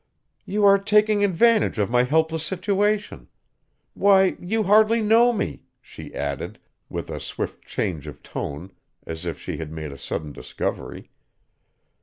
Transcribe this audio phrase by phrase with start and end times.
[0.45, 3.27] "You are taking advantage of my helpless situation.
[3.93, 6.57] Why, you hardly know me!" she added,
[6.89, 8.71] with a swift change of tone
[9.05, 11.11] as if she had made a sudden discovery.